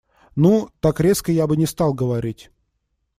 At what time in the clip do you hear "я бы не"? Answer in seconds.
1.31-1.67